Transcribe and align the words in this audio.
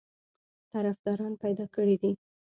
طرفداران 0.73 1.33
پیدا 1.43 1.65
کړي 1.75 1.95
دي. 2.01 2.11